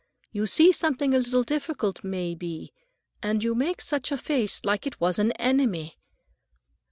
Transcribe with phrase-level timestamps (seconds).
[0.31, 2.73] "You see something a little difficult, may be,
[3.21, 5.99] and you make such a face like it was an enemy."